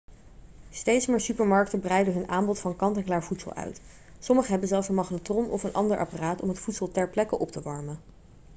[0.71, 3.81] steeds meer supermarkten breiden hun aanbod van kant-en-klaar voedsel uit
[4.19, 7.51] sommige hebben zelfs een magnetron of een ander apparaat om het voedsel ter plekke op
[7.51, 7.99] te warmen